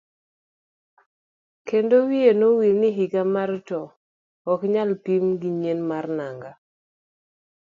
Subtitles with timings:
[1.67, 3.81] Kendo wiye nowil ni higa mar to
[4.51, 6.51] ok nyal pim gi nyien mar nanga.